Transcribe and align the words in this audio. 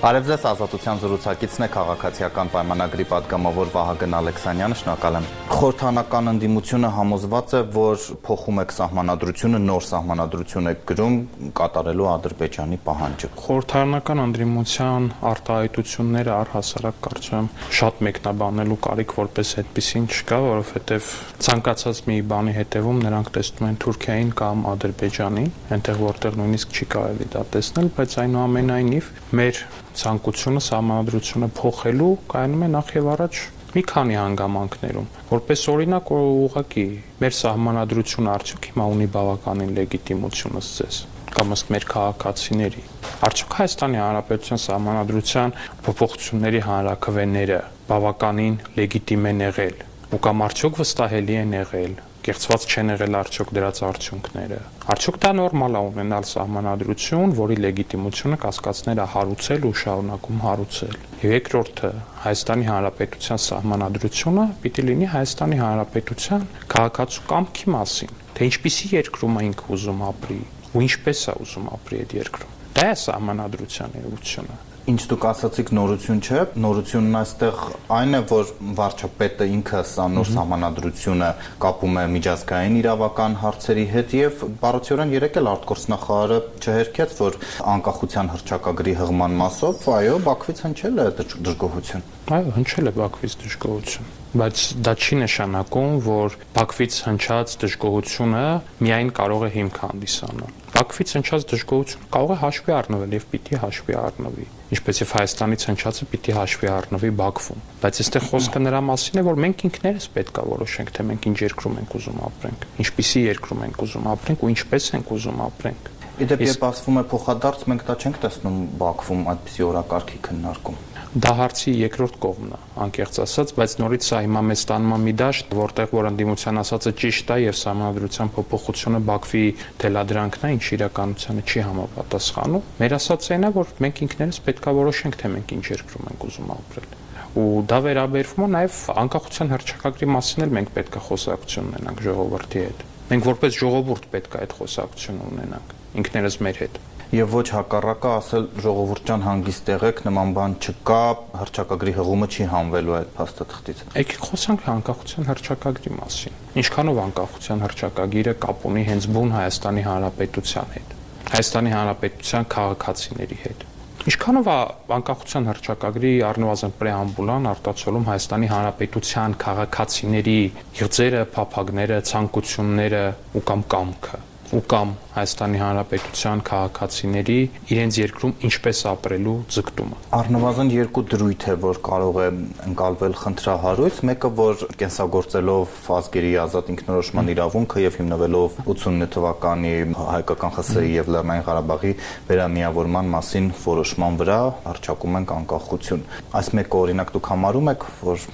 Արևձես 0.00 0.44
ազատության 0.48 1.00
զրուցակիցն 1.02 1.64
է 1.66 1.66
քաղաքացիական 1.74 2.50
պայմանագրի 2.54 3.04
падգամավոր 3.10 3.72
Վահագն 3.74 4.14
Ալեքսանյանը, 4.16 4.76
շնորհակալ 4.80 5.18
եմ։ 5.18 5.26
Խորհրդանական 5.50 6.30
ընդդիմությունը 6.30 6.90
համոզված 6.96 7.52
է, 7.52 7.60
որ 7.74 8.06
փոխում 8.24 8.60
է 8.62 8.64
սահմանադրությունը, 8.80 9.60
նոր 9.66 9.84
սահմանադրություն 9.90 10.70
է 10.70 10.72
գրում 10.88 11.18
կատարելու 11.60 12.08
Ադրբեջանի 12.14 12.78
պահանջը։ 12.88 13.30
Խորհրդանական 13.44 14.22
ընդդիմության 14.24 15.10
արտահայտությունները 15.30 16.32
առհասարակ 16.40 17.04
կարծում 17.04 17.36
եմ 17.40 17.52
շատ 17.80 18.02
մեկնաբանելու 18.08 18.80
կարիք 18.88 19.14
որպես 19.20 19.52
այդպեսին 19.60 20.08
չկա, 20.16 20.40
որովհետև 20.48 21.12
ցանկացած 21.44 22.02
մի 22.08 22.18
բանի 22.32 22.56
հետևում 22.56 23.04
նրանք 23.04 23.30
տեսնում 23.36 23.68
են 23.68 23.78
Թուրքիային 23.84 24.32
կամ 24.40 24.66
Ադրբեջանին, 24.70 25.52
այնտեղ 25.76 26.02
որտեղ 26.08 26.40
նույնիսկ 26.40 26.80
չի 26.80 26.90
կարելի 26.96 27.30
դա 27.36 27.44
տեսնել, 27.60 27.92
բայց 28.00 28.18
այնուամենայնիվ 28.24 29.14
մեր 29.40 29.64
ցանկությունը 29.98 30.60
համանդրությունը 30.70 31.48
փոխելու 31.60 32.10
կայանում 32.30 32.62
է 32.66 32.68
նախ 32.74 32.92
եւ 32.96 33.08
առաջ 33.14 33.40
մի 33.70 33.82
քանի 33.90 34.16
հանգամանքներում 34.18 35.08
որպես 35.30 35.60
օրինակ 35.72 36.08
ուղղակի 36.16 36.84
մեր 37.22 37.34
սահմանադրությունը 37.40 38.30
արդյոք 38.34 38.68
հիմա 38.70 38.86
ունի 38.94 39.08
բավականին 39.16 39.74
լեգիտիմություն 39.78 40.60
ըստ 40.60 40.80
ձեզ 40.80 40.98
կամ 41.36 41.54
ըստ 41.54 41.70
մեր 41.74 41.86
քաղաքացիների 41.90 42.82
արդյոք 43.30 43.56
Հայաստանի 43.60 44.00
Հանրապետության 44.02 44.62
սահմանադրության 44.64 45.54
փոփոխությունների 45.86 46.62
հանրակրվեները 46.66 47.60
բավականին 47.90 48.56
լեգիտիմ 48.80 49.28
են 49.30 49.44
եղել 49.46 49.76
ու 50.10 50.22
կամ 50.26 50.44
արդյոք 50.50 50.80
վստահելի 50.80 51.36
են 51.44 51.54
եղել 51.60 51.94
կեղծված 52.20 52.64
չեն 52.70 52.92
եղել 52.92 53.16
արդյոք 53.16 53.50
դրած 53.56 53.78
արդյունքները։ 53.86 54.58
Արդյոք 54.92 55.18
դա 55.24 55.30
նորմալ 55.38 55.78
է 55.78 55.82
ունենալ 55.88 56.26
սահմանադրություն, 56.30 57.34
որի 57.40 57.56
լեգիտիմությունը 57.64 58.38
կասկածները 58.44 59.06
հարուցել 59.14 59.66
ու 59.70 59.72
շարունակում 59.80 60.42
հարուցել։ 60.44 60.94
Եվ 61.20 61.34
երկրորդը 61.36 61.92
Հայաստանի 62.24 62.68
Հանրապետության 62.70 63.42
սահմանադրությունը 63.48 64.46
պիտի 64.64 64.86
լինի 64.90 65.10
Հայաստանի 65.16 65.60
Հանրապետության 65.64 66.48
քաղաքացու 66.76 67.28
կամքի 67.34 67.70
մասին, 67.80 68.16
թե 68.36 68.50
ինչպիսի 68.50 68.90
երկրում 69.00 69.38
է 69.40 69.46
ինքը 69.50 69.70
ուզում 69.76 70.02
ապրի 70.10 70.40
ու 70.70 70.84
ինչպես 70.86 71.22
է 71.30 71.38
ուզում 71.44 71.70
ապրի 71.80 72.02
այդ 72.04 72.18
երկրում։ 72.20 72.58
Դա 72.80 72.90
է 72.90 72.98
սահմանադրության 73.04 73.96
էությունը 74.00 74.69
ինչ 74.88 75.00
դուք 75.10 75.24
ասացիք 75.30 75.70
նորություն 75.76 76.20
չէ, 76.24 76.42
նորությունն 76.64 77.18
այստեղ 77.20 77.64
այն 77.96 78.16
է, 78.16 78.20
որ 78.30 78.52
վարչապետը 78.80 79.48
ինքը 79.56 79.82
սա 79.90 80.06
նոր 80.14 80.30
համանadrությունը 80.36 81.30
կապում 81.64 81.98
է 82.00 82.04
միջազգային 82.14 82.78
իրավական 82.80 83.36
հարցերի 83.44 83.86
հետ 83.94 84.14
եւ 84.20 84.44
բառացիորեն 84.64 85.14
երեք 85.16 85.40
էլ 85.40 85.50
արտգործնախարարը 85.54 86.38
չհերքեց, 86.60 87.18
որ 87.20 87.38
անկախության 87.74 88.32
հրճակագրի 88.36 88.96
հղման 89.02 89.36
մասով, 89.42 89.84
այո, 90.00 90.16
Բաքվից 90.30 90.64
հնչել 90.68 91.04
է 91.04 91.10
դժգոհություն։ 91.20 92.08
Այո, 92.30 92.56
հնչել 92.60 92.90
է 92.90 92.96
Բաքվից 93.00 93.38
դժգոհություն 93.44 94.16
բայց 94.30 94.60
դա 94.86 94.92
չի 94.94 95.16
նշանակում, 95.24 95.94
որ 96.06 96.34
Բաքվից 96.54 96.98
հնչած 97.02 97.54
դժգոհությունը 97.64 98.42
միայն 98.86 99.10
կարող 99.16 99.46
է 99.48 99.50
հիմք 99.56 99.80
հանդիսանալ։ 99.82 100.52
Բաքվից 100.80 101.10
հնչած 101.12 101.42
դժգոհությունը 101.50 102.06
կարող 102.14 102.30
է 102.32 102.36
հաշվի 102.40 102.72
առնվել 102.72 103.14
եւ 103.16 103.24
պիտի 103.30 103.58
հաշվի 103.60 103.96
առնվի 104.00 104.46
ինչպես 104.70 105.00
եւ 105.00 105.10
Հայաստանից 105.12 105.64
հնչածը 105.68 106.06
պիտի 106.10 106.34
հաշվի 106.38 106.70
առնվի 106.72 107.10
Բաքվում 107.20 107.64
բայց 107.84 108.00
այստեղ 108.00 108.24
խոսքը 108.30 108.62
նրա 108.64 108.80
մասին 108.88 109.20
է 109.20 109.24
որ 109.28 109.40
մենք 109.44 109.64
ինքներս 109.68 110.06
պետքա 110.16 110.44
որոշենք 110.50 110.92
թե 110.96 111.06
մենք 111.10 111.28
ինչ 111.30 111.38
երկրում 111.44 111.78
ենք 111.84 111.96
ուզում 112.00 112.22
ապրենք 112.30 112.66
ինչպիսի 112.80 113.24
երկրում 113.28 113.64
ենք 113.68 113.82
ուզում 113.84 114.08
ապրենք 114.14 114.40
ու 114.40 114.52
ինչպես 114.56 114.88
ենք 114.96 115.12
ուզում 115.20 115.42
ապրենք 115.50 115.90
Իդեպ 116.20 116.42
երբ 116.44 116.64
ասվում 116.68 117.00
է 117.00 117.04
փոխադարձ 117.10 117.62
մենք 117.70 117.84
դա 117.88 117.94
չենք 118.00 118.16
տեսնում 118.24 118.56
Բաքվում 118.80 119.22
այդպիսի 119.30 119.66
օրակարգի 119.70 120.18
քննարկում 120.26 120.80
Դա 121.10 121.30
հարցի 121.34 121.72
երկրորդ 121.74 122.16
կողմն 122.22 122.50
է, 122.54 122.58
անկեղծ 122.84 123.16
ասած, 123.24 123.52
բայց 123.56 123.72
նորից 123.80 124.04
սա 124.06 124.18
հիմա 124.22 124.42
մեզ 124.46 124.60
տանում 124.70 124.92
է 124.94 124.98
մի 125.02 125.14
դաշտ, 125.18 125.54
որտեղ 125.58 125.94
որ 125.96 126.08
ընդդիմության 126.10 126.60
ասածը 126.60 126.92
ճիշտ 127.00 127.32
է 127.34 127.38
եւ 127.40 127.56
համանդրության 127.66 128.30
փոփոխությունը 128.36 129.00
Բաքվի 129.08 129.42
թելադրանքն 129.82 130.46
է, 130.46 130.52
ինչ 130.54 130.64
իրականությանը 130.78 131.42
չի 131.50 131.64
համապատասխանում։ 131.66 132.70
Մեր 132.78 132.94
ասածը 133.00 133.34
այն 133.34 133.48
է, 133.48 133.50
որ 133.58 133.74
մենք 133.82 134.02
ինքներս 134.06 134.38
պետքա 134.46 134.76
որոշենք, 134.78 135.18
թե 135.18 135.32
մենք 135.34 135.54
ինչ 135.58 135.66
երկրում 135.74 136.10
ենք 136.14 136.28
ուզում 136.30 136.54
ապրել 136.60 136.88
ու 137.30 137.62
դա 137.70 137.76
վերաբերվում 137.84 138.42
է 138.42 138.48
նաև 138.54 138.78
անկախության 139.00 139.52
հռչակագրի 139.54 140.08
մասին 140.14 140.44
էլ 140.46 140.54
մենք 140.56 140.72
պետք 140.78 140.96
է 140.98 141.02
խոսակցություն 141.06 141.68
ունենանք 141.70 142.02
ժողովրդի 142.06 142.64
հետ։ 142.66 142.82
Մենք 143.10 143.28
որպես 143.30 143.58
ժողովուրդ 143.60 144.08
պետք 144.14 144.34
է 144.34 144.40
այդ 144.40 144.56
խոսակցությունը 144.58 145.28
ունենանք 145.30 145.76
ինքներս 146.00 146.40
մեր 146.46 146.60
հետ 146.64 146.80
եւ 147.10 147.32
ոչ 147.34 147.46
հակառակը 147.50 148.10
ասել 148.16 148.44
ժողովուրդ 148.62 149.08
ջան 149.08 149.22
հանգիստ 149.26 149.70
եղեք 149.72 150.02
նման 150.06 150.34
բան 150.36 150.52
չկա 150.62 150.98
հրճակագրի 151.40 151.94
հղումը 151.96 152.28
չի 152.30 152.46
հանվելու 152.52 152.94
այդ 152.98 153.10
փաստաթղթից 153.16 153.80
եկեք 153.98 154.28
խոսանք 154.28 154.68
անկախության 154.74 155.26
հրճակագրի 155.30 155.92
մասին 155.96 156.38
ինչքանով 156.62 157.00
անկախության 157.06 157.64
հրճակագիրը 157.66 158.36
կապ 158.46 158.68
ունի 158.70 158.84
հենց 158.90 159.10
բուն 159.16 159.34
Հայաստանի 159.40 159.84
Հանրապետության 159.90 160.72
հետ 160.76 160.94
Հայաստանի 161.34 161.74
Հանրապետության 161.74 162.48
քաղաքացիների 162.54 163.40
հետ 163.42 163.68
Ինչքանով 164.00 164.46
է 164.48 164.56
անկախության 164.96 165.50
հրճակագրի 165.50 166.12
առնվազն 166.30 166.72
պրեամբուլան 166.78 167.50
արտացոլում 167.50 168.06
Հայաստանի 168.10 168.48
Հանրապետության 168.54 169.36
քաղաքացիների 169.44 170.38
եղձերը, 170.80 171.22
փափագները, 171.36 172.00
ցանկությունները 172.14 173.04
ու 173.36 173.44
կամ 173.50 173.68
կամքը 173.76 174.24
ու 174.50 174.60
կամ 174.66 174.92
Հայաստանի 175.14 175.58
Հանրապետության 175.60 176.40
քաղաքացիների 176.48 177.36
իրենց 177.70 177.98
երկրում 178.00 178.32
ինչպես 178.48 178.80
ապրելու 178.90 179.34
ձգտումը։ 179.54 179.98
Առնվազն 180.18 180.72
երկու 180.74 181.04
դրույթ 181.12 181.46
է, 181.52 181.54
որ 181.64 181.78
կարող 181.86 182.18
է 182.18 182.26
ընկալվել 182.66 183.14
խնդրահարույց, 183.20 184.00
մեկը 184.10 184.30
որ 184.40 184.64
կենսագործելով 184.80 185.78
ազգերի 186.00 186.32
ազատ 186.46 186.72
ինքնորոշման 186.74 187.30
իրավունքը 187.34 187.84
եւ 187.86 188.00
հիմնվելով 188.00 188.58
89 188.66 189.14
թվականի 189.14 189.72
հայկական 190.10 190.54
ԽՍՀ-ի 190.58 190.90
եւ 190.98 191.14
Լեռնային 191.14 191.46
Ղարաբաղի 191.46 191.94
վերամիավորման 192.30 193.14
մասին 193.14 193.48
որոշման 193.70 194.20
վրա 194.24 194.40
արճակում 194.74 195.20
ենք 195.20 195.34
անկախություն։ 195.38 196.06
Այս 196.40 196.52
մեկը 196.58 196.84
օրինակ 196.84 197.14
դուք 197.14 197.32
համարում 197.34 197.74
եք, 197.76 197.88
որ 198.10 198.28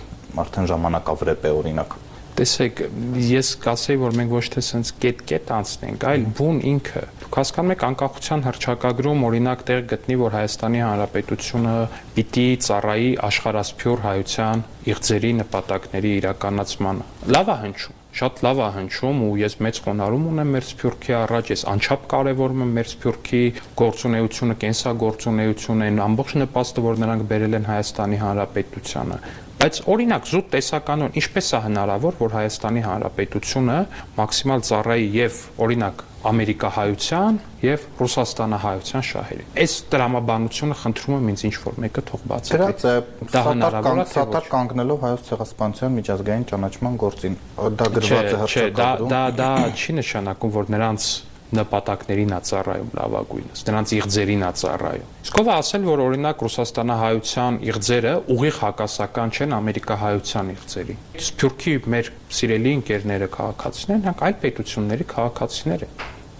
արդեն 0.46 0.68
ժամանակավրեպ 0.72 1.46
է 1.48 1.56
օրինակ 1.60 1.96
տեսեք, 2.36 2.80
ես 3.26 3.50
կասեի, 3.64 3.98
որ 4.02 4.16
մենք 4.20 4.34
ոչ 4.36 4.44
թե 4.54 4.62
սենց 4.66 4.92
կետ-կետ 5.02 5.52
անցնենք, 5.56 6.06
այլ 6.10 6.24
բուն 6.36 6.62
ինքը։ 6.70 7.04
Դուք 7.22 7.38
հասկանում 7.40 7.74
եք 7.76 7.84
անկախության 7.88 8.46
հռչակագրում 8.46 9.26
օրինակ 9.30 9.66
տեղ 9.70 9.84
գտնի, 9.92 10.18
որ 10.22 10.36
Հայաստանի 10.36 10.82
Հանրապետությունը 10.86 11.76
պիտի 12.16 12.48
ծառայի 12.66 13.12
աշխարհասփյուր 13.30 14.02
հայության 14.06 14.66
իղձերի 14.92 15.36
նպատակների 15.42 16.16
իրականացմանը։ 16.22 17.08
Լավ 17.36 17.54
է 17.56 17.60
հնչում 17.66 18.02
շատ 18.16 18.38
լավ 18.46 18.60
է 18.64 18.66
հնչում 18.72 19.18
ու 19.26 19.32
ես 19.42 19.54
մեծ 19.60 19.78
խոնարհում 19.84 20.22
ունեմ 20.30 20.52
մեր 20.56 20.64
սփյուռքի 20.70 21.14
առաջ, 21.18 21.50
ես 21.52 21.64
անչափ 21.72 22.06
կարևորում 22.12 22.62
եմ 22.64 22.70
մեր 22.78 22.88
սփյուռքի 22.94 23.42
գործունեությունը, 23.82 24.56
կենսագործունեությունը, 24.62 25.88
այն 25.90 26.00
ամբողջ 26.06 26.36
նպաստը, 26.40 26.86
որ 26.86 27.02
նրանք 27.04 27.26
բերել 27.32 27.58
են 27.60 27.68
Հայաստանի 27.68 28.22
Հանրապետությանը։ 28.24 29.20
Բայց 29.56 29.78
օրինակ 29.88 30.26
զուտ 30.28 30.48
տեսականon 30.52 31.14
ինչպես 31.16 31.46
է 31.56 31.58
հնարավոր, 31.64 32.16
որ 32.20 32.34
Հայաստանի 32.36 32.82
Հանրապետությունը 32.86 33.76
մաքսիմալ 34.18 34.64
ծառայի 34.68 35.06
եւ 35.16 35.38
օրինակ 35.64 36.02
ամերիկահայության 36.30 37.38
եւ 37.64 37.86
ռուսաստանահայության 38.00 39.06
շահերի։ 39.10 39.46
Այս 39.62 39.76
տրամաբանությունը 39.94 40.76
խնդրում 40.82 41.16
եմ 41.16 41.30
ինձ 41.32 41.44
ինչ 41.48 41.54
որ 41.64 41.78
մեկը 41.86 42.04
թող 42.10 42.26
բացի։ 42.32 42.52
Դրած 42.56 42.84
է 42.86 42.94
դա 43.32 43.42
հնարավոր 43.46 44.02
է 44.02 44.06
սատար 44.12 44.50
կանգնելով 44.52 45.06
հայոց 45.06 45.30
ցեղասպանության 45.30 45.96
միջազգային 45.96 46.46
ճանաչման 46.52 47.00
գործին։ 47.06 47.38
Դա 47.56 47.88
գրված 47.96 48.28
է 48.28 48.42
հրճակագրում։ 48.42 49.14
Դա 49.14 49.22
դա 49.40 49.48
դա 49.56 49.72
չի 49.72 49.96
նշանակում, 50.02 50.54
որ 50.56 50.72
նրանց 50.76 51.08
նպատակներին 51.54 52.32
է 52.36 52.38
ծառայում 52.48 52.88
լավագույնս, 52.96 53.62
նրանց 53.66 53.92
իղձերին 53.96 54.42
է 54.46 54.50
ծառայում։ 54.60 55.10
Իսկ 55.26 55.38
ով 55.40 55.50
ասել, 55.56 55.84
որ 55.86 56.02
օրինակ 56.06 56.42
Ռուսաստանահայության 56.46 57.58
իղձերը 57.66 58.14
ուղիղ 58.34 58.58
հակասական 58.66 59.34
չեն 59.36 59.54
ամերիկահայության 59.56 60.50
իղձերի։ 60.56 60.96
Սփյուռքի 61.26 61.74
մեր 61.96 62.10
սիրելի 62.36 62.72
ընկերները 62.76 63.28
քաղաքացիներն, 63.36 64.02
նրանք 64.06 64.24
այլ 64.26 64.36
պետությունների 64.46 65.06
քաղաքացիներ 65.16 65.86
են։ 65.86 65.94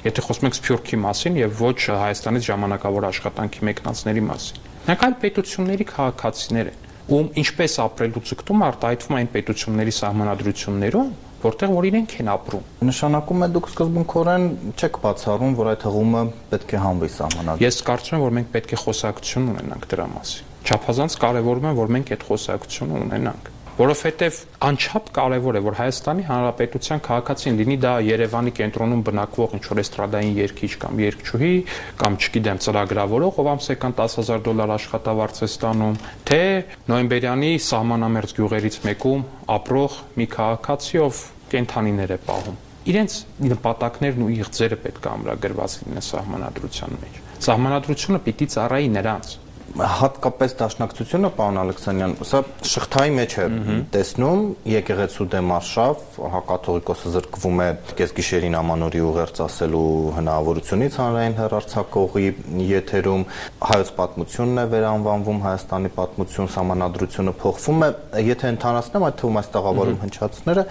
Եթե 0.07 0.23
խոսում 0.27 0.47
ենք 0.47 0.57
Սփյուռքի 0.57 0.99
մասին 1.03 1.39
եւ 1.41 1.63
ոչ 1.67 1.79
Հայաստանից 2.07 2.51
ժամանակավոր 2.51 3.07
աշխատանքի 3.11 3.67
մեկնածների 3.71 4.27
մասին։ 4.27 4.67
Նրանք 4.87 5.07
այլ 5.07 5.17
պետությունների 5.27 5.87
քաղաքացիներ 5.97 6.69
են 6.71 6.85
ում 7.07 7.29
ինչպես 7.39 7.75
ապրելու 7.85 8.21
ցկտում 8.27 8.63
արտահայտվում 8.67 9.17
այն 9.17 9.29
պետությունների 9.31 9.93
սահմանադրություններում, 9.95 11.11
որտեղ 11.47 11.75
որ 11.77 11.89
իրենք 11.91 12.15
են 12.21 12.31
ապրում։ 12.37 12.69
Նշանակում 12.91 13.47
է 13.47 13.49
դուք 13.57 13.71
սկզբունքորեն 13.73 14.47
չեք 14.77 15.01
բացառում, 15.07 15.59
որ 15.63 15.73
այդ 15.73 15.87
հղումը 15.87 16.23
պետք 16.53 16.77
է 16.77 16.81
հանվի 16.87 17.11
սահմանադրություն։ 17.17 17.67
Ես 17.67 17.83
կարծում 17.91 18.17
եմ, 18.17 18.25
որ 18.27 18.37
մենք 18.37 18.55
պետք 18.57 18.77
է 18.77 18.81
խոսակցություն 18.87 19.51
ունենանք 19.57 19.91
դրա 19.97 20.09
մասին։ 20.17 20.55
Չափազանց 20.67 21.21
կարևորում 21.27 21.69
եմ, 21.71 21.79
որ 21.83 21.95
մենք 21.97 22.17
այդ 22.17 22.27
խոսակցությունը 22.27 23.05
ունենանք 23.07 23.55
որովհետև 23.77 24.37
անչափ 24.65 25.09
կարևոր 25.13 25.57
է, 25.59 25.61
որ 25.67 25.75
Հայաստանի 25.77 26.23
Հանրապետության 26.31 27.03
քաղաքացին 27.05 27.59
լինի 27.61 27.77
դա 27.83 27.91
Երևանի 28.07 28.53
կենտրոնում 28.57 29.03
բնակվող 29.05 29.57
ինչ 29.59 29.65
որ 29.69 29.81
էստրադային 29.83 30.39
երգիչ 30.41 30.71
կամ 30.81 31.03
երգչուհի 31.05 31.53
կամ 32.01 32.17
չգիտեմ 32.17 32.63
ծրագրավորող, 32.65 33.41
ով 33.45 33.53
ամսական 33.53 33.97
10000 34.01 34.43
դոլար 34.49 34.75
աշխատավարձ 34.81 35.37
է 35.45 35.49
ստանում, 35.53 36.01
թե 36.25 36.43
նոյեմբերյանի 36.89 37.53
սահմանամերձ 37.69 38.37
գյուղերից 38.41 38.83
մեկում 38.89 39.27
ապրող 39.61 40.03
մի 40.17 40.27
քաղաքացի, 40.41 41.03
ով 41.05 41.25
կենթանիներ 41.53 42.15
է 42.17 42.19
պահում 42.27 42.59
իրենց 42.87 43.15
նպատակներն 43.51 44.25
ու 44.27 44.31
իղձերը 44.37 44.77
պետք 44.85 45.07
է 45.07 45.11
ամրագրված 45.11 45.73
լինեն 45.81 46.05
սահմանադրության 46.07 47.01
մեջ։ 47.03 47.17
Սահմանադրությունը 47.47 48.21
պիտի 48.27 48.47
ծառայի 48.55 48.91
նրանց 48.97 49.33
հատկապես 49.77 50.55
դաշնակցությունը 50.61 51.31
պարոն 51.37 51.59
Ալեքսանյան, 51.61 52.13
սա 52.29 52.41
շղթայի 52.71 53.13
մեջ 53.17 53.35
է 53.37 53.47
տեսնում 53.93 54.41
եկեղեցու 54.73 55.27
դեմ 55.35 55.53
արշավ, 55.57 56.05
հակաթողիկոսը 56.37 57.13
զրկվում 57.17 57.61
է 57.65 57.69
կեսգիշերին 58.01 58.57
ամանորի 58.61 59.03
ուղերձ 59.07 59.43
ասելու 59.47 59.91
հնարավորությունից 60.17 60.99
հանրային 61.03 61.37
հերարցակողի 61.41 62.27
եթերում 62.71 63.27
հայոց 63.67 63.93
պատմությունն 64.01 64.63
է 64.63 64.67
վերանվանվում 64.77 65.45
Հայաստանի 65.47 65.93
պատմություն 65.97 66.51
սահմանադրությունը 66.57 67.37
փոխվում 67.45 67.87
է, 67.87 67.93
եթե 68.33 68.53
ընդհանրացնեմ 68.57 69.07
այդ 69.07 69.21
թվում 69.21 69.41
այս 69.43 69.53
տաղավարում 69.57 70.03
հնչածները, 70.07 70.67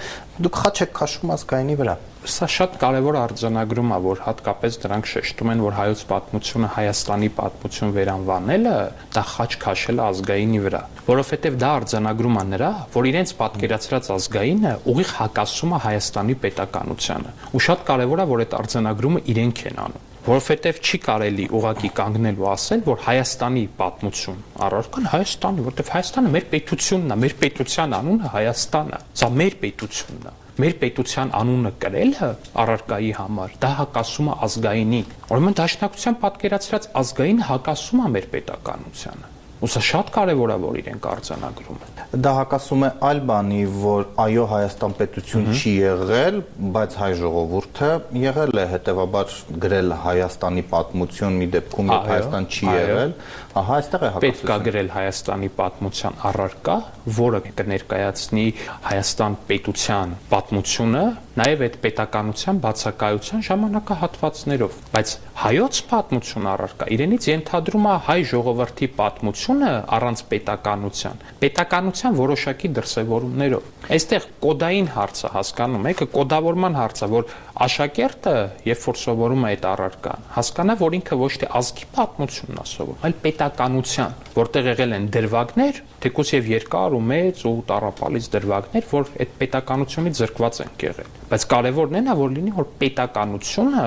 դուք 0.46 0.62
խաչ 0.66 0.76
եք 0.86 0.94
քաշում 1.00 1.36
ազգայինի 1.36 1.80
վրա 1.82 1.98
սա 2.26 2.48
շատ 2.50 2.76
կարևոր 2.82 3.16
արձանագրում 3.20 3.92
է, 3.96 3.98
որ 4.06 4.22
հատկապես 4.26 4.78
դրանք 4.84 5.10
շեշտում 5.12 5.52
են, 5.54 5.62
որ 5.66 5.76
հայոց 5.78 6.02
պատմությունը 6.10 6.70
Հայաստանի 6.76 7.30
պատմություն 7.40 7.94
վերանվանելը 7.96 8.74
դա 9.16 9.24
խաչ 9.32 9.52
քաշել 9.66 10.02
ազգայինի 10.06 10.62
վրա, 10.66 10.82
որովհետև 11.10 11.60
դա 11.62 11.70
արձանագրում 11.82 12.40
է 12.42 12.46
նրա, 12.56 12.72
որ 12.96 13.10
իրենց 13.12 13.36
պատկերացրած 13.42 14.10
ազգայինը 14.16 14.74
ուղիղ 14.96 15.14
հակասում 15.20 15.76
է 15.76 15.80
Հայաստանի 15.86 16.36
պետականությանը։ 16.46 17.36
Ու 17.56 17.64
շատ 17.66 17.86
կարևոր 17.90 18.22
է, 18.26 18.28
որ 18.34 18.46
այդ 18.46 18.56
արձանագրումը 18.62 19.26
իրենք 19.36 19.66
են 19.70 19.82
անում 19.86 20.12
որովհետև 20.26 20.78
չի 20.82 20.98
կարելի 21.06 21.44
ուղակի 21.54 21.90
կանգնել 22.00 22.40
ու 22.42 22.48
ասել, 22.50 22.80
որ 22.88 23.04
Հայաստանի 23.06 23.62
պատմություն 23.82 24.40
առարկան 24.66 25.10
Հայաստանի, 25.12 25.66
որովհետև 25.68 25.92
Հայաստանը 25.96 26.32
մեր 26.34 26.48
պետությունն 26.56 27.14
է, 27.14 27.20
մեր 27.26 27.36
պետության 27.44 27.94
անունը 28.00 28.34
Հայաստանը։ 28.34 29.04
Սա 29.22 29.30
մեր 29.36 29.60
պետությունն 29.62 30.26
է 30.32 30.34
մեր 30.64 30.76
պետության 30.82 31.32
անունը 31.42 31.72
կրելը 31.84 32.30
առարկայի 32.64 33.12
համար 33.20 33.56
դա 33.66 33.72
հակասում 33.82 34.30
է 34.32 34.38
ազգայինին 34.48 35.14
ուրեմն 35.36 35.58
դաշնակցության 35.62 36.20
պատկերացրած 36.26 36.90
ազգային 37.04 37.42
հակասում 37.52 38.06
է 38.06 38.12
մեր 38.16 38.30
պետականությանը 38.36 39.34
ու 39.66 39.72
սա 39.72 39.82
շատ 39.90 40.10
կարևոր 40.16 40.52
է 40.52 40.56
որ 40.62 40.80
իրենք 40.84 41.06
արձանագրում 41.16 41.84
են 41.86 41.96
դա 42.26 42.32
հակասում 42.38 42.84
է 42.86 42.90
այլ 43.08 43.20
բանի, 43.30 43.62
որ 43.82 44.04
այո 44.24 44.44
Հայաստան 44.52 44.94
պետություն 45.00 45.48
չի 45.52 45.72
եղել, 45.76 46.38
բայց 46.76 46.98
հայ 47.02 47.10
ժողովուրդը 47.22 47.90
եղել 48.22 48.60
է, 48.62 48.66
հետեւաբար 48.72 49.34
գրել 49.66 49.96
Հայաստանի 50.06 50.64
պատմություն 50.76 51.40
մի 51.42 51.48
դեպքում, 51.56 51.92
երբ 51.96 52.10
Հայաստան 52.12 52.48
չի 52.56 52.70
եղել, 52.76 53.16
ահա 53.56 53.76
այստեղ 53.80 54.02
է 54.04 54.10
հակասությունը։ 54.16 54.36
Պետք 54.36 54.52
է 54.52 54.66
գրել 54.66 54.90
Հայաստանի 54.96 55.50
պատմության 55.56 56.16
առարկա, 56.30 56.76
որը 57.16 57.40
կներկայացնի 57.46 58.46
Հայաստան 58.86 59.38
պետության 59.48 60.16
պատմությունը, 60.32 61.04
նաև 61.40 61.64
այդ 61.66 61.78
պետականության 61.86 62.60
բացակայության 62.66 63.46
ժամանակահատվածներով, 63.48 64.76
բայց 64.96 65.14
հայոց 65.46 65.80
պատմություն 65.92 66.50
առարկա 66.52 66.86
իրենից 66.96 67.28
ենթադրում 67.32 67.88
է 67.92 67.96
հայ 68.08 68.20
ժողովրդի 68.32 68.88
պատմությունը 69.00 69.72
առանց 69.96 70.24
պետականության։ 70.32 71.26
Պետականության 71.44 72.20
որոշակի 72.20 72.72
դրսևորումներով։ 72.76 73.74
Այստեղ 73.96 74.30
կոդային 74.46 74.88
հարցը 74.96 75.32
հասկանում 75.36 75.90
եք, 75.92 76.06
կոդավորման 76.16 76.80
հարցը, 76.80 77.10
որ 77.16 77.28
աշակերտը, 77.56 78.32
երբ 78.68 78.82
որ 78.86 78.98
սովորում 79.00 79.44
է 79.46 79.50
այդ 79.54 79.66
առարկան, 79.70 80.24
հասկանա, 80.36 80.74
որ 80.82 80.96
ինքը 80.98 81.18
ոչ 81.22 81.30
թե 81.40 81.48
ազգի 81.60 81.86
պատմությունն 81.96 82.60
է 82.60 82.66
սովորում, 82.72 83.06
այլ 83.08 83.16
պետականության, 83.26 84.18
որտեղ 84.36 84.68
եղել 84.72 84.96
են 84.96 85.06
դրվագներ, 85.16 85.80
թեկուզ 86.04 86.32
եւ 86.36 86.50
երկար 86.52 86.96
ու 86.96 87.04
մեծ 87.12 87.44
ու 87.48 87.54
տարապալից 87.72 88.28
դրվագներ, 88.36 88.90
որ 88.92 89.14
այդ 89.24 89.38
պետականությունից 89.40 90.20
զրկված 90.20 90.60
են 90.66 90.74
եղել։ 90.84 91.14
Բայց 91.32 91.48
կարևորն 91.56 91.96
է 91.96 92.04
նա, 92.06 92.18
որ 92.20 92.36
լինի, 92.36 92.56
որ 92.60 92.68
պետականությունը 92.84 93.86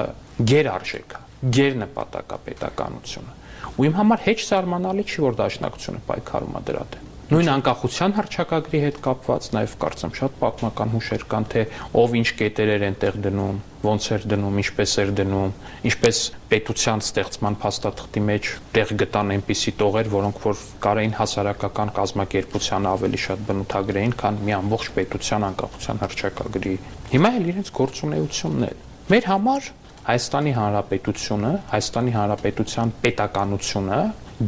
գերարժեք 0.48 1.18
է, 1.18 1.20
գերնպատակա 1.58 2.40
պետականությունը։ 2.48 3.36
Ու 3.78 3.86
իմ 3.88 3.94
համար 3.98 4.24
հեչ 4.24 4.38
զարմանալի 4.48 5.04
չի, 5.08 5.20
որ 5.28 5.38
դաշնակցությունը 5.44 6.02
պայքարում 6.08 6.58
է 6.58 6.64
դրա 6.68 6.88
դեմ։ 6.94 7.07
Նույն 7.28 7.48
անկախության 7.52 8.14
հռչակագրի 8.16 8.78
հետ 8.80 8.98
կապված 9.04 9.46
նաև 9.52 9.72
կարծեմ 9.82 10.12
շատ 10.16 10.36
պատմական 10.40 10.92
հուշեր 10.94 11.24
կան, 11.28 11.46
թե 11.52 11.64
ով 12.00 12.14
ինչ 12.16 12.28
կետերեր 12.38 12.84
են 12.86 12.94
տեղ 13.02 13.18
դնում, 13.26 13.58
ոնց 13.84 14.06
էր 14.16 14.24
դնում, 14.32 14.56
ինչպես 14.62 14.94
էր 15.02 15.12
դնում, 15.18 15.52
ինչպես 15.90 16.20
պետության 16.48 17.02
ստեղծման 17.04 17.58
փաստաթղթի 17.64 18.22
մեջ 18.28 18.48
տեղ 18.78 18.94
գտան 19.04 19.34
այնպիսի 19.36 19.74
տողեր, 19.76 20.08
որոնք 20.16 20.40
որ 20.48 20.62
կարային 20.88 21.14
հասարակական 21.20 21.92
կազմակերպության 22.00 22.88
ավելի 22.96 23.20
շատ 23.28 23.44
բնութագրեին, 23.52 24.16
քան 24.24 24.40
մի 24.48 24.56
ամբողջ 24.56 24.90
պետության 24.96 25.46
անկախության 25.52 26.02
հռչակագրի։ 26.08 26.74
Հիմա 27.12 27.34
էլ 27.36 27.52
իրենց 27.52 27.72
գործունեությունն 27.76 28.64
է։ 28.64 28.72
Մեր 29.12 29.28
համար 29.28 29.70
Հայաստանի 30.08 30.52
Հանրապետությունը, 30.56 31.48
Հայաստանի 31.68 32.12
Հանրապետության 32.16 32.92
պետականությունը 33.04 33.98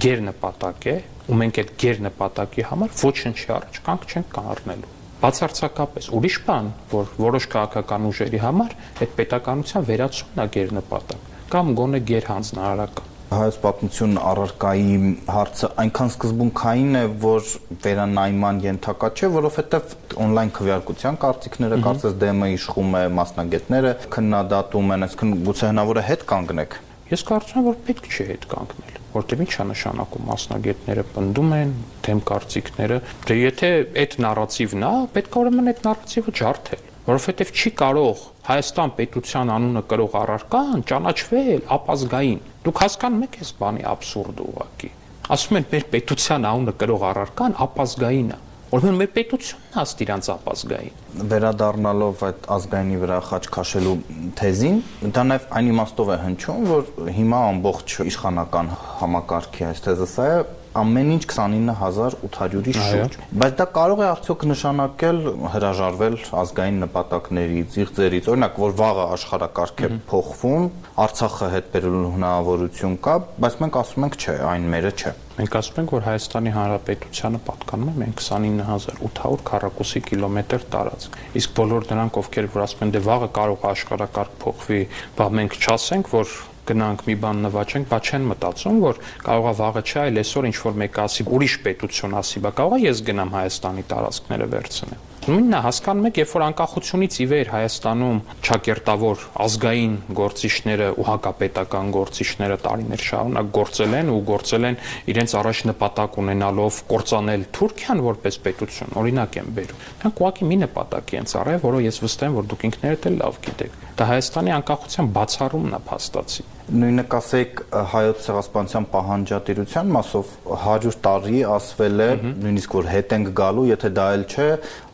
գերնպատակ 0.00 0.86
է 0.88 0.94
ու 1.28 1.38
մենք 1.40 1.60
այդ 1.62 1.74
գերնպատակի 1.84 2.66
համար 2.70 2.96
ոչինչ 3.02 3.38
առաջ 3.58 3.80
կանք 3.90 4.08
չենք 4.10 4.32
կառնելու 4.38 4.96
բացարձակապես 5.20 6.10
ուրիշ 6.16 6.36
բան 6.48 6.72
որ 6.94 7.14
որոշ 7.20 7.46
քաղաքական 7.54 8.10
ուժերի 8.10 8.42
համար 8.46 8.76
այդ 9.04 9.14
պետականության 9.20 9.88
վերացումն 9.92 10.44
է 10.44 10.50
գերնպատակ 10.56 11.30
կամ 11.52 11.72
գոնե 11.80 12.00
գերհանձնարարական 12.10 13.10
հայոց 13.30 13.56
պատմություն 13.62 14.16
առարկայի 14.26 14.94
հարցը 15.30 15.68
այնքան 15.82 16.08
սկզբունքային 16.10 16.96
է, 16.98 17.02
որ 17.22 17.50
վերանայման 17.84 18.58
ենթակա 18.64 19.10
չէ, 19.14 19.28
որովհետև 19.36 19.94
on-line 20.24 20.54
քվեարկության 20.56 21.20
կարծիքները 21.24 21.78
կարծես 21.84 22.16
դեմը 22.24 22.48
իշխում 22.56 22.96
է 22.98 23.04
մասնագետները 23.20 23.92
քննադատում 24.16 24.94
են, 24.96 25.06
այսինքն 25.06 25.36
գուցե 25.46 25.70
հնարավոր 25.70 26.00
է 26.02 26.04
հետ 26.10 26.26
կանգնեք։ 26.34 26.80
Ես 27.14 27.24
կարծում 27.30 27.62
եմ, 27.62 27.70
որ 27.70 27.78
պետք 27.86 28.10
չէ 28.10 28.26
հետ 28.32 28.50
կանգնել 28.50 28.99
որտեղ 29.14 29.42
ի՞նչ 29.44 29.54
է 29.60 29.64
նշանակում 29.70 30.28
մասնագետները 30.30 31.04
պնդում 31.14 31.54
են 31.60 31.72
դեմ 32.06 32.20
կարծիքները 32.30 32.98
դե 33.30 33.36
եթե 33.40 33.70
այդ 34.02 34.16
նարատիվն 34.24 34.86
է 34.90 34.92
պետք 35.16 35.36
է 35.36 35.40
ուրեմն 35.40 35.70
այդ 35.72 35.82
նարատիվը 35.86 36.34
ջարդել 36.40 36.84
որովհետև 37.10 37.52
չի 37.60 37.70
կարող 37.80 38.22
Հայաստան 38.50 38.92
պետության 39.00 39.50
անունը 39.56 39.82
կրող 39.90 40.14
առարկան 40.20 40.84
ճանաչվել 40.90 41.64
ապազգային 41.76 42.40
դուք 42.66 42.82
հասկանում 42.84 43.24
եք 43.26 43.38
այս 43.40 43.52
բանի 43.60 43.84
абսուրդը 43.90 44.46
ուղակի 44.50 44.90
ասում 45.36 45.58
են 45.60 45.66
մեր 45.70 45.84
պետության 45.94 46.46
անունը 46.50 46.74
կրող 46.80 47.04
առարկան 47.10 47.58
ապազգային 47.66 48.30
է 48.36 48.38
Ուրեմն 48.70 49.00
մեր 49.00 49.08
պետությունն 49.16 49.72
հաստ 49.74 50.02
իրանց 50.04 50.26
ապազգային։ 50.30 51.24
Վերադառնալով 51.30 52.20
այդ 52.28 52.44
ազգայինի 52.54 52.98
վրա 53.02 53.16
խաչ 53.26 53.40
քաշելու 53.56 53.94
թեզին, 54.38 54.76
դա 55.16 55.24
նաև 55.26 55.48
այն 55.58 55.70
իմաստով 55.72 56.12
է 56.14 56.18
հնչում, 56.20 56.68
որ 56.70 57.10
հիմա 57.16 57.40
ամբողջ 57.48 57.96
իշխանական 58.12 58.70
համակարգի 59.00 59.66
այս 59.70 59.82
թեզը 59.88 60.08
սա 60.14 60.28
է, 60.30 60.38
ամեն 60.78 61.08
ինչ 61.16 61.24
29800-ի 61.30 62.74
շուրջ։ 62.76 63.16
Բայց 63.42 63.54
դա 63.58 63.66
կարող 63.74 64.00
է 64.00 64.06
արդյոք 64.06 64.44
նշանակել 64.50 65.18
հրաժարվել 65.54 66.16
ազգային 66.40 66.78
նպատակներից, 66.84 67.78
իղձերից, 67.84 68.28
օրինակ, 68.30 68.60
որ 68.62 68.76
վաղը 68.80 69.06
աշխարհակարգ 69.16 69.82
է 69.82 69.90
փոխվում, 70.10 70.68
Արցախը 71.00 71.46
հետ 71.54 71.68
բերելու 71.74 72.12
հնարավորություն 72.14 72.96
կա, 73.00 73.14
բայց 73.40 73.54
մենք 73.60 73.76
ասում 73.80 74.06
ենք 74.06 74.16
չէ, 74.20 74.34
այն 74.50 74.66
մերը 74.74 74.90
չէ։ 75.00 75.12
Մենք 75.40 75.54
ասում 75.60 75.78
ենք, 75.80 75.92
որ 75.96 76.04
Հայաստանի 76.04 76.50
Հանրապետությանը 76.56 77.40
պատկանում 77.46 77.90
է 77.90 77.94
մենք 78.00 78.22
29800 78.26 79.44
քառակուսի 79.50 80.02
կիլոմետր 80.10 80.66
տարածք։ 80.74 81.16
Իսկ 81.40 81.54
բոլոր 81.56 81.88
նրանք, 81.94 82.20
ովքեր 82.20 82.50
որ 82.52 82.64
ասում 82.66 82.84
են, 82.84 82.92
դե 82.92 83.02
վաղը 83.08 83.30
կարող 83.40 83.64
է 83.64 83.70
աշխարհակարգ 83.70 84.36
փոխվի, 84.44 84.80
բա 85.16 85.28
մենք 85.40 85.56
չասենք, 85.60 86.12
որ 86.20 86.34
գնանք 86.70 87.04
մի 87.10 87.16
բան 87.26 87.44
նվաճենք, 87.48 87.90
բա 87.90 88.00
չեն 88.06 88.26
մտածում, 88.30 88.80
որ 88.86 89.04
կարողա 89.26 89.54
վաղը 89.60 89.84
չէ, 89.90 90.00
այլ 90.06 90.24
այսօր 90.24 90.50
ինչ 90.50 90.56
որ 90.70 90.80
մեկը 90.86 91.04
ասի, 91.04 91.28
ուրիշ 91.36 91.60
պետություն 91.68 92.18
ասի, 92.22 92.42
բա 92.46 92.56
կարողա 92.62 92.82
ես 92.86 93.06
գնամ 93.10 93.38
Հայաստանի 93.40 93.86
տարածքները 93.90 94.50
վերցնեմ։ 94.56 95.06
Նույնն 95.20 95.52
է 95.52 95.58
հասկանում 95.66 96.06
եք, 96.08 96.18
երբ 96.20 96.30
որ 96.32 96.42
անկախությունից 96.46 97.16
ի 97.20 97.24
վեր 97.28 97.48
Հայաստանում 97.52 98.20
ճակերտավոր 98.46 99.24
ազգային 99.44 99.96
գործիչները 100.16 100.86
ու 100.96 101.04
հակապետական 101.10 101.90
գործիչները 101.96 102.56
տարիներ 102.64 103.04
շարունակ 103.04 103.50
գործել 103.58 103.96
են 104.00 104.12
ու 104.14 104.22
գործել 104.30 104.68
են 104.70 104.78
իրենց 105.12 105.34
առաջ 105.40 105.60
նպատակ 105.70 106.16
ունենալով 106.24 106.78
կործանել 106.94 107.44
Թուրքիան 107.60 108.02
որպես 108.08 108.40
պետություն, 108.48 108.96
օրինակ 109.04 109.38
եմ 109.44 109.52
բերում։ 109.60 109.84
Նրանք 110.00 110.22
ուղղակի 110.24 110.48
մի 110.48 110.58
նպատակ 110.64 111.14
են 111.20 111.30
ծառայել, 111.34 111.62
որը 111.68 111.84
ես 111.84 112.00
վստահ 112.00 112.30
եմ, 112.30 112.40
որ 112.40 112.48
դուք 112.54 112.64
ինքներդ 112.70 113.10
էլ 113.10 113.20
լավ 113.20 113.38
գիտեք։ 113.44 113.76
Դա 114.00 114.08
Հայաստանի 114.14 114.56
անկախության 114.56 115.12
բացառումն 115.20 115.76
է 115.76 115.84
փաստացի 115.90 116.48
նույնը 116.70 117.04
կասեք 117.10 117.60
հայոց 117.90 118.20
ցեղասպանության 118.26 118.84
պահանջատիրության 118.92 119.88
մասով 119.96 120.28
100 120.54 120.92
տարի 121.04 121.40
ասվել 121.50 122.02
է 122.04 122.08
նույնիսկ 122.44 122.76
որ 122.78 122.88
հետ 122.90 123.14
ենք 123.16 123.30
գալու, 123.40 123.64
եթե 123.70 123.90
դա 123.96 124.06
էլ 124.14 124.24
չէ, 124.30 124.46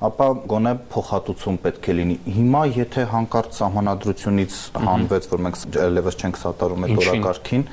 ապա 0.06 0.28
գոնե 0.52 0.72
փոխհատուցում 0.92 1.58
պետք 1.66 1.88
է 1.90 1.96
լինի։ 1.96 2.16
Հիմա 2.36 2.62
եթե 2.76 3.04
հանկարծ 3.12 3.58
սահմանադրությունից 3.60 4.56
հանվեց, 4.86 5.28
որ 5.32 5.44
մենք 5.46 5.60
ելևս 5.76 6.18
չենք 6.20 6.40
սատարում 6.42 6.86
այդ 6.86 7.00
օրակարգին, 7.02 7.64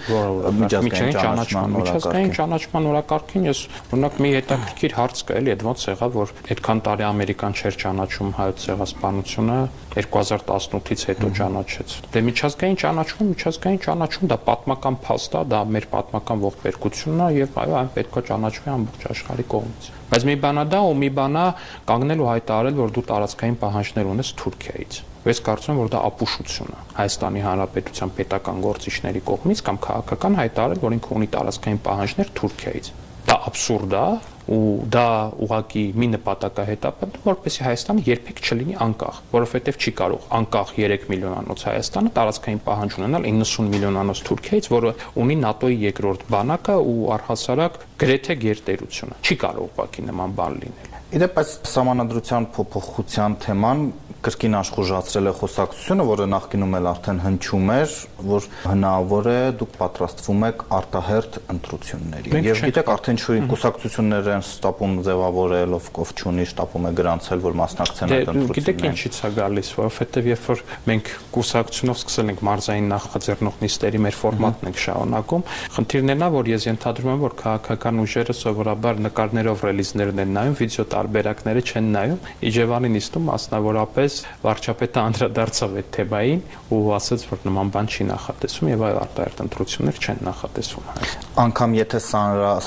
միջազգային 0.63 1.17
ճանաչման 1.24 1.75
միջազգային 1.77 2.33
ճանաչման 2.39 2.89
օրակարգին 2.93 3.48
ես 3.50 3.63
օրինակ 3.93 4.19
մի 4.24 4.33
հետաքրքիր 4.33 4.98
հարց 5.00 5.24
կա 5.24 5.38
էլի, 5.43 5.53
այդ 5.53 5.65
ոնց 5.67 5.86
եղավ, 5.93 6.17
որ 6.24 6.33
այդքան 6.53 6.83
տարի 6.88 7.07
ամերիկան 7.10 7.57
չէր 7.60 7.79
ճանաչում 7.83 8.33
հայոց 8.39 8.63
ցեղասպանությունը 8.63 9.60
2018-ից 9.93 11.03
հետո 11.12 11.27
ճանաչեց։ 11.38 11.95
Դե 12.13 12.24
միջազգային 12.29 12.77
ճանաչում, 12.83 13.27
միջազգային 13.33 13.81
ճանաչում 13.93 14.29
դա 14.31 14.38
պատմական 14.47 14.95
փաստ 15.03 15.35
է, 15.38 15.41
դա 15.53 15.59
մեր 15.69 15.85
պատմական 15.91 16.39
ողբերգությունն 16.43 17.21
է 17.23 17.27
եւ 17.38 17.57
այո, 17.62 17.73
այն 17.77 17.89
պետքա 17.93 18.23
ճանաչվի 18.29 18.71
ամբողջ 18.73 19.03
աշխարհի 19.13 19.45
կողմից։ 19.53 19.89
Բայց 20.09 20.25
մի 20.29 20.35
բանա 20.43 20.63
դա 20.73 20.79
ու 20.89 20.95
մի 21.03 21.09
բանա 21.19 21.43
կանգնել 21.89 22.23
ու 22.23 22.29
հայտարարել, 22.31 22.77
որ 22.81 22.93
դու 22.97 23.05
տարածքային 23.13 23.57
պահանջներ 23.62 24.09
ունես 24.13 24.33
Թուրքիայից։ 24.41 25.00
Ես 25.23 25.39
կարծում 25.45 25.73
եմ, 25.73 25.79
որ 25.83 25.91
դա 25.93 26.00
ապուշություն 26.09 26.73
է 26.73 26.79
Հայաստանի 26.97 27.43
Հանրապետության 27.43 28.13
պետական 28.17 28.63
գործիչների 28.65 29.21
կողմից 29.29 29.63
կամ 29.69 29.77
քաղաքական 29.88 30.38
հայտարարել, 30.41 30.81
որ 30.83 30.95
ինքը 30.97 31.13
ունի 31.17 31.29
տարածքային 31.38 31.81
պահանջներ 31.88 32.33
Թուրքիայից։ 32.43 32.89
Դա 33.23 33.38
абսուրդ 33.53 33.93
է, 33.93 34.07
ու 34.51 34.62
դա 34.91 35.07
ուղակի 35.45 35.83
մի 36.00 36.07
նպատակ 36.13 36.59
է 36.59 36.65
հետապնդում, 36.69 37.25
որպեսզի 37.29 37.63
Հայաստանը 37.67 38.05
երբեք 38.07 38.41
չլինի 38.43 38.75
անկախ, 38.83 39.19
որովհետև 39.33 39.77
չի 39.79 39.93
կարող 40.00 40.25
անկախ 40.39 40.73
3 40.79 41.07
միլիոնանոց 41.13 41.65
Հայաստանը 41.69 42.13
տարածքային 42.17 42.63
պահանջ 42.67 42.97
ունենալ 43.00 43.27
90 43.29 43.69
միլիոնանոց 43.73 44.23
Թուրքիայից, 44.27 44.71
որը 44.73 44.95
ունի 45.23 45.38
ՆԱՏՕ-ի 45.53 45.77
երկրորդ 45.83 46.25
բանակը 46.33 46.75
ու 46.93 46.97
առհասարակ 47.17 47.79
գրեթե 48.03 48.35
գերտերությունը։ 48.43 49.21
Չի 49.23 49.39
կարող 49.43 49.71
ուղակի 49.73 50.07
նման 50.09 50.35
բան 50.39 50.59
լինել։ 50.63 50.93
Իդեպ 51.13 51.35
այս 51.38 51.50
համանadrության 51.77 52.45
փոփոխության 52.55 53.33
թեման 53.43 53.81
կրկին 54.23 54.55
աշխուժացրել 54.55 55.27
է 55.27 55.33
խոսակցությունը, 55.39 56.03
որը 56.07 56.25
նախկինում 56.31 56.75
էլ 56.77 56.85
արդեն 56.93 57.17
հնչում 57.23 57.71
էր, 57.73 57.95
որ 58.23 58.45
հնարավոր 58.63 59.27
է 59.33 59.39
դուք 59.59 59.73
պատրաստվում 59.81 60.45
եք 60.47 60.63
արտահերտ 60.77 61.39
ընտրությունների։ 61.53 62.33
Եվ 62.47 62.61
գիտեք, 62.63 62.91
արդեն 62.93 63.19
շուտ 63.23 63.47
կուսակցություններ 63.51 64.29
են 64.33 64.45
ստապում 64.47 64.95
ձևավորել, 65.07 65.75
ով 65.75 65.89
կով 65.97 66.13
ճունի 66.23 66.45
շտապում 66.53 66.87
է 66.87 66.91
գրանցել, 67.03 67.43
որ 67.43 67.57
մասնակցեն 67.63 68.13
այդ 68.13 68.31
ընտրություններին։ 68.33 68.57
Գիտեք 68.63 68.85
ինչից 68.93 69.19
է 69.23 69.31
գալիս, 69.43 69.71
որովհետև 69.83 70.29
երբ 70.31 70.47
որ 70.53 70.63
մենք 70.87 71.11
կուսակցությունով 71.33 71.99
սկսել 72.03 72.31
ենք 72.33 72.43
մարզային 72.47 72.87
նախաձեռնող 72.93 73.59
նիստերի 73.63 74.01
մեր 74.03 74.17
ֆորմատն 74.23 74.69
ենք 74.71 74.81
շարունակում, 74.83 75.45
խնդիրն 75.73 76.13
է 76.13 76.17
նա, 76.23 76.29
որ 76.33 76.51
ես 76.53 76.67
ենթադրում 76.69 77.13
եմ, 77.13 77.23
որ 77.23 77.35
քաղաքական 77.43 78.01
ուժերը 78.03 78.35
սովորաբար 78.43 79.01
նկարներով 79.03 79.63
ռելիզներն 79.67 80.23
են 80.23 80.33
նայում, 80.37 80.57
վիդեո 80.63 80.85
տարբերակները 80.93 81.63
չեն 81.63 81.89
նայում։ 81.93 82.19
Իջևանի 82.53 82.93
նիստում 82.93 83.27
մասնավորապես 83.33 84.12
Այսպես 84.13 84.41
վարչապետը 84.43 85.01
անդրադարձավ 85.01 85.75
այդ 85.79 85.88
թեմային 85.96 86.41
ու 86.74 86.79
ասաց, 86.98 87.24
որ 87.32 87.39
նման 87.48 87.70
բան 87.74 87.88
չի 87.93 88.05
նախատեսում 88.10 88.70
եւ 88.70 88.84
այլ 88.88 89.00
արտահերտ 89.03 89.41
ընտրություններ 89.43 90.01
չեն 90.03 90.20
նախատեսվում 90.27 90.89
Հայաստանում։ 90.93 91.39
Անկամ 91.43 91.75
եթե 91.79 92.01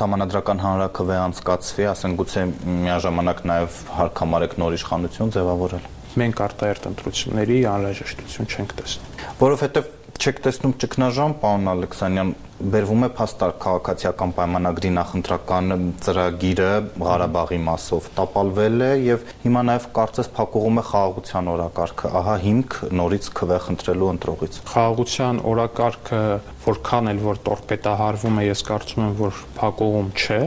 համանadrական 0.00 0.62
հանրակրվե 0.67 1.19
անցկացվի, 1.26 1.87
ասեն 1.93 2.17
գուցե 2.21 2.43
միաժամանակ 2.87 3.45
նաեւ 3.53 3.79
հարկամարեք 3.97 4.57
նոր 4.62 4.76
իշխանություն 4.81 5.33
ձևավորել 5.37 5.87
մենք 6.17 6.43
արտահերտ 6.47 6.87
ընտրությունների 6.91 7.57
անհրաժեշտություն 7.76 8.47
չենք 8.57 8.71
տեսնում 8.81 9.25
որովհետեւ 9.37 9.91
չեք 10.17 10.38
տեսնում 10.47 10.73
ճգնաժամ 10.81 11.35
պարոն 11.43 11.71
Ալեքսանյան 11.76 12.31
բերվում 12.56 13.04
է 13.04 13.08
փաստար 13.16 13.50
քաղաքացիական 13.60 14.30
պայմանագրի 14.36 14.90
նախընտրական 14.96 15.75
ծրագիրը 16.06 16.68
Ղարաբաղի 17.04 17.58
մասով 17.66 18.06
տապալվել 18.16 18.84
է 18.86 18.88
եւ 19.04 19.26
հիմա 19.42 19.64
նաեւ 19.68 19.88
կարծես 19.98 20.30
փակուղում 20.38 20.80
է 20.80 20.84
խաղաղության 20.90 21.50
օրակարգը 21.52 22.12
ահա 22.22 22.36
հիմք 22.46 22.78
նորից 23.00 23.28
քվե 23.36 23.58
խնդրելու 23.66 24.10
ընտրողից 24.16 24.60
խաղաղության 24.72 25.42
օրակարգը 25.52 26.22
որքան 26.66 27.11
էլ 27.12 27.20
որ 27.26 27.40
տորպետահարվում 27.46 28.40
է 28.42 28.44
ես 28.46 28.62
կարծում 28.66 29.02
եմ 29.06 29.12
որ 29.20 29.42
փակուղում 29.56 30.08
չէ 30.16 30.40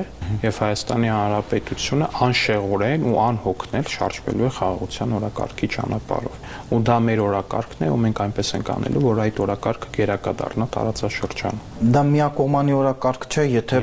եւ 0.44 0.60
Հայաստանի 0.62 1.10
Հանրապետությունը 1.10 2.10
անշեղորեն 2.26 3.06
ու 3.10 3.16
անհոգնել 3.24 3.88
շարժվելու 3.94 4.46
է 4.50 4.52
խաղաղության 4.60 5.16
օրակարգի 5.20 5.70
ճանապարհով 5.76 6.76
ու 6.76 6.82
դա 6.90 6.98
մեր 7.08 7.24
օրակարգն 7.30 7.88
է 7.88 7.90
ու 7.90 8.00
մենք 8.04 8.22
այնպես 8.26 8.52
ենք 8.60 8.72
անելու 8.76 9.06
որ 9.08 9.24
այդ 9.26 9.42
օրակարգը 9.46 9.90
գերակա 9.96 10.34
դառնա 10.44 10.68
տարածաշրջանում 10.76 11.64
դա 11.80 12.04
միակողմանի 12.10 12.74
օրակարգ 12.76 13.26
չէ, 13.30 13.44
եթե 13.56 13.80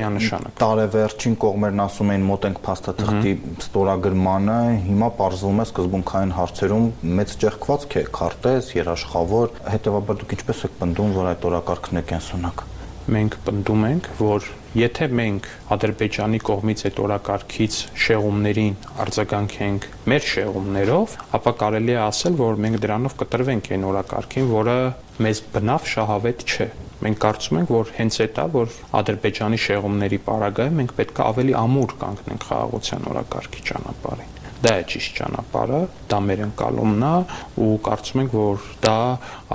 տարեվերջին 0.61 1.35
կողմերն 1.41 1.81
ասում 1.87 2.11
էին 2.13 2.25
մոտ 2.27 2.47
ենք 2.47 2.59
փաստաթղթի 2.67 3.31
ստորագրմանը, 3.63 4.57
հիմա 4.87 5.09
parzվում 5.17 5.61
է 5.63 5.65
սկզբունքային 5.67 6.33
հարցերում 6.37 6.85
մեծ 7.17 7.33
ճեղքվածք 7.41 7.97
է, 7.97 8.03
քարտեզ, 8.17 8.71
երաշխավոր, 8.77 9.55
հետեւաբար 9.73 10.21
դուք 10.21 10.35
ինչպես 10.37 10.63
եք 10.67 10.77
պնդում, 10.83 11.15
որ 11.17 11.31
այդ 11.33 11.47
օրակարգն 11.51 11.97
է 11.97 12.05
կենսունակ 12.27 12.63
մենք 13.07 13.35
պնդում 13.45 13.83
ենք, 13.87 14.07
որ 14.19 14.47
եթե 14.75 15.05
մենք 15.15 15.45
Ադրբեջանի 15.71 16.39
կողմից 16.47 16.81
այդ 16.89 16.97
օրակարգից 17.03 17.77
շեղումներին 18.03 18.73
արձագանքենք 19.03 19.87
մեր 20.11 20.25
շեղումներով, 20.31 21.13
ապա 21.39 21.53
կարելի 21.61 21.95
է 21.95 22.01
ասել, 22.03 22.35
որ 22.41 22.59
մենք 22.65 22.81
դրանով 22.83 23.15
կտրվենք 23.21 23.69
այն 23.77 23.85
օրակարգին, 23.91 24.49
որը 24.51 24.75
մեզ 25.23 25.41
բնավ 25.55 25.87
շահավետ 25.93 26.43
չէ։ 26.51 26.67
Մենք 27.07 27.21
կարծում 27.23 27.59
ենք, 27.61 27.71
որ 27.77 27.93
հենց 27.95 28.19
այդ 28.27 28.41
է, 28.43 28.45
որ 28.57 28.75
Ադրբեջանի 28.99 29.59
շեղումների 29.67 30.19
պարագայում 30.27 30.77
մենք 30.81 30.93
պետք 30.97 31.21
է 31.21 31.25
ավելի 31.27 31.55
ամուր 31.63 31.95
կանգնենք 32.03 32.47
խաղաղության 32.49 33.07
օրակարգի 33.13 33.63
ճանապարհին 33.71 34.35
դա 34.57 34.71
է 34.81 34.85
ճիշտ 34.89 35.17
ճանապարհը, 35.19 35.81
դա 36.09 36.19
մեր 36.27 36.43
ընկալումն 36.47 37.05
է 37.05 37.13
ու 37.61 37.69
կարծում 37.85 38.23
ենք, 38.25 38.35
որ 38.41 38.67
դա 38.87 38.97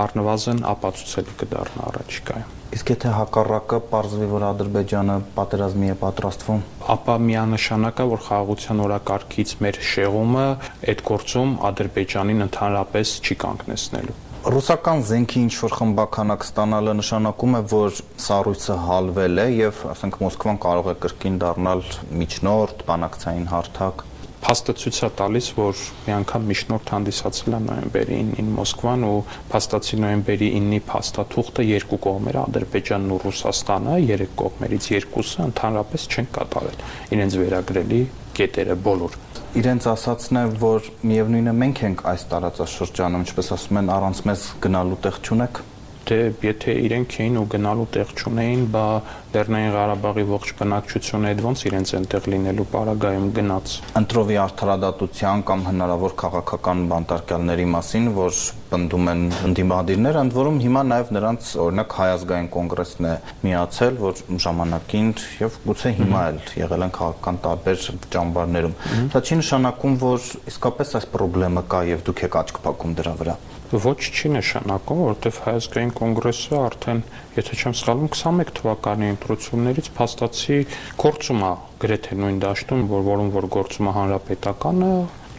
առնվազն 0.07 0.65
ապացուցելի 0.71 1.39
կդառնա 1.43 1.87
առաջիկայում։ 1.91 2.62
Իսկ 2.73 2.89
եթե 2.89 3.09
հակառակը 3.13 3.77
ողջվի, 3.91 4.27
որ 4.31 4.43
Ադրբեջանը 4.47 5.15
պատերազմի 5.35 5.89
է 5.93 5.95
պատրաստվում, 6.01 6.61
ապա 6.93 7.17
միանշանակ 7.27 7.99
է, 8.01 8.07
որ 8.13 8.23
խաղաղության 8.27 8.81
օրակարգից 8.87 9.51
մեր 9.61 9.77
շեղումը 9.93 10.45
այդ 10.93 11.03
գործում 11.09 11.51
Ադրբեջանին 11.69 12.45
ընդհանրապես 12.47 13.11
չի 13.21 13.37
կանգնեցնելու 13.43 14.15
ռուսական 14.43 15.05
զենքի 15.07 15.41
ինչ 15.47 15.53
որ 15.55 15.73
խմբականակ 15.77 16.41
ստանալը 16.43 16.95
նշանակում 16.99 17.53
է, 17.55 17.61
որ 17.71 17.99
սառույցը 18.23 18.75
հալվել 18.87 19.43
է 19.43 19.45
եւ, 19.55 19.83
ասենք, 19.93 20.17
Մոսկվան 20.25 20.59
կարող 20.65 20.89
է 20.91 20.95
կրկին 21.05 21.37
դառնալ 21.45 21.85
միջնորդ, 22.23 22.83
բանակցային 22.89 23.47
հարթակ 23.53 24.03
փաստը 24.43 24.73
ցույց 24.81 24.97
է 25.07 25.09
տալիս, 25.19 25.47
որ 25.57 25.81
մի 26.03 26.13
անգամ 26.17 26.47
միջնորդ 26.51 26.91
հանդիսացել 26.93 27.55
է 27.57 27.59
նոյեմբերի 27.63 28.17
9-ին 28.19 28.49
Մոսկվան 28.57 29.05
ու 29.07 29.19
փաստացի 29.53 29.99
նոյեմբերի 30.03 30.49
9-ի 30.57 30.79
փաստաթուղթը 30.89 31.65
երկու 31.69 31.99
կողմերը 32.07 32.41
Ադրբեջանն 32.43 33.13
ու 33.13 33.19
Ռուսաստանը 33.23 33.97
երեք 34.03 34.33
կողմերից 34.43 34.89
երկուսը 34.93 35.45
ընդհանրապես 35.47 36.07
չեն 36.13 36.31
կատարել 36.39 36.87
իրենց 37.17 37.37
վերագրելի 37.43 38.01
կետերը 38.43 38.79
բոլոր 38.87 39.19
իրենց 39.53 39.85
ասացն 39.91 40.37
է, 40.39 40.43
որ 40.63 40.87
միևնույնն 41.05 41.51
է 41.51 41.53
մենք 41.61 41.81
ենք 41.85 41.99
այս 42.09 42.23
տարածաշրջանում, 42.31 43.25
ինչպես 43.27 43.51
ասում 43.53 43.79
են, 43.83 43.91
առանց 43.93 44.21
մեզ 44.25 44.45
գնալու 44.65 44.97
տեղ 45.03 45.19
չունեք 45.23 45.61
թե 46.03 46.17
եթե 46.43 46.73
իրենք 46.83 47.13
էին 47.23 47.37
ու 47.39 47.45
գնալու 47.53 47.85
տեղ 47.95 48.09
չունեին, 48.19 48.63
բա 48.73 48.87
Լեռնային 49.33 49.71
Ղարաբաղի 49.73 50.23
ողջ 50.29 50.49
բնակչությունը 50.59 51.29
այդ 51.31 51.39
ոնց 51.41 51.61
իրենց 51.65 51.91
այնտեղ 51.97 52.25
լինելու 52.33 52.65
պարագայում 52.69 53.23
գնաց։ 53.33 53.71
Ընտրովի 53.97 54.35
արդարադատության 54.43 55.41
կամ 55.47 55.63
հնարավոր 55.69 56.13
քաղաքական 56.21 56.83
բանտարկյալների 56.91 57.65
մասին, 57.73 58.05
որ 58.13 58.41
պնդում 58.73 59.09
են 59.13 59.23
ընդդիմադիրները, 59.49 60.21
ընդ 60.27 60.37
որում 60.37 60.59
հիմա 60.65 60.83
նաև 60.91 61.11
նրանց 61.17 61.49
օրինակ 61.65 61.97
հայազգային 61.97 62.51
կոնգրեսն 62.53 63.09
է 63.09 63.15
միացել, 63.47 63.97
որ 64.03 64.21
ժամանակին 64.45 65.09
եւ 65.41 65.57
գուցե 65.65 65.93
հիմա 65.97 66.21
էլ 66.29 66.39
եղել 66.61 66.85
են 66.87 66.95
քաղաքական 66.99 67.41
տարբեր 67.47 67.83
ճամբարներում։ 68.13 68.77
Դա 69.17 69.23
չի 69.23 69.41
նշանակում, 69.41 69.97
որ 70.05 70.29
իսկապես 70.53 70.95
այս 71.01 71.11
խնդրեմը 71.17 71.67
կա 71.73 71.83
եւ 71.89 72.07
դուք 72.09 72.25
եք 72.29 72.39
աչք 72.43 72.63
փակում 72.67 72.97
դրա 73.01 73.17
վրա 73.23 73.37
ոչ 73.73 73.97
չի 74.05 74.29
նշանակում, 74.37 74.99
որովհետև 75.01 75.37
հայազգային 75.47 75.91
կոնգրեսը 75.97 76.57
արդեն, 76.61 76.99
եթե 77.33 77.55
չեմ 77.57 77.73
սխալվում, 77.79 78.09
21 78.13 78.51
թվականի 78.59 79.07
ընտրություններից 79.23 79.87
փաստացի 79.95 80.57
գործում 80.99 81.43
է 81.47 81.51
գրեթե 81.83 82.17
նույն 82.19 82.39
դաշտում, 82.43 82.81
որ 82.91 83.05
որում 83.07 83.29
որ 83.37 83.47
գործում 83.55 83.87
է 83.87 83.93
հանրապետականը, 83.97 84.91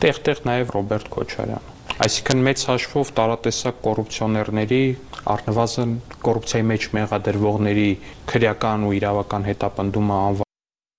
տեղ-տեղ 0.04 0.40
նաև 0.48 0.72
Ռոբերտ 0.74 1.10
Քոչարյանը։ 1.14 1.72
Այսինքն 2.04 2.40
մեծ 2.48 2.62
հաշվով 2.70 3.10
տարատեսակ 3.18 3.76
կոռուպցիոներների 3.84 4.80
առնվազն 5.34 5.92
կոռուպցիայի 6.26 6.66
մեջ 6.72 6.88
մեղադրվողների 6.96 7.86
քրեական 8.32 8.88
ու 8.88 8.96
իրավական 8.98 9.46
հետապնդումը 9.52 10.18